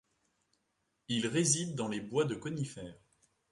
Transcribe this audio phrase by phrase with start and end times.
[1.09, 2.97] Il réside dans les bois de conifères.